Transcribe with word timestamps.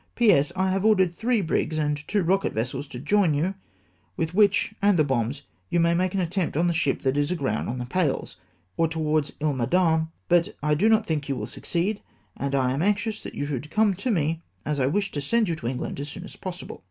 "P.S.— 0.15 0.51
I 0.55 0.71
have 0.71 0.83
ordered 0.83 1.13
three 1.13 1.41
brigs 1.41 1.77
and 1.77 1.95
tivo 1.95 2.25
rochet 2.25 2.53
vessels 2.53 2.87
to 2.87 2.97
join 2.97 3.35
you, 3.35 3.53
with 4.17 4.33
which, 4.33 4.73
and 4.81 4.97
the 4.97 5.03
bomb, 5.03 5.31
you 5.69 5.79
may 5.79 5.93
make 5.93 6.15
an 6.15 6.19
attempt 6.19 6.57
on 6.57 6.65
the 6.65 6.73
ship 6.73 7.03
that 7.03 7.17
is 7.17 7.31
aground 7.31 7.69
on 7.69 7.77
the 7.77 7.85
Palles, 7.85 8.37
or 8.77 8.87
towards 8.87 9.33
lie 9.39 9.53
Madame, 9.53 10.11
but 10.27 10.55
I 10.63 10.73
do 10.73 10.89
not 10.89 11.05
think 11.05 11.29
you 11.29 11.35
will 11.35 11.45
succeed; 11.45 12.01
and 12.35 12.55
I 12.55 12.71
am 12.71 12.81
anxious 12.81 13.21
that 13.21 13.35
you 13.35 13.45
should 13.45 13.69
come 13.69 13.93
to 13.97 14.09
me, 14.09 14.41
as 14.65 14.79
I 14.79 14.87
wish 14.87 15.11
to 15.11 15.21
send 15.21 15.47
you 15.47 15.53
to 15.53 15.67
England 15.67 15.99
as 15.99 16.09
soon 16.09 16.23
as 16.23 16.35
possible. 16.35 16.79